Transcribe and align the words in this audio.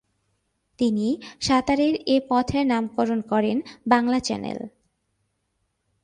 তিনি 0.79 1.07
সাঁতারের 1.41 1.93
এ 2.07 2.17
পথের 2.29 2.63
নামকরণ 2.67 3.19
করেন 3.21 3.57
‘বাংলা 3.87 4.19
চ্যানেল’। 4.19 4.59